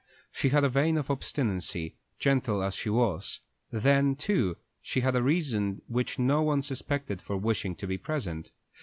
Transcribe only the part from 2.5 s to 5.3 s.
as she was; then, too, she had a